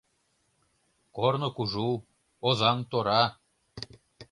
[1.15, 1.91] Корно кужу,
[2.47, 3.23] Озаҥ тора.